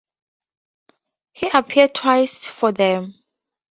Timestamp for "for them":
2.47-3.13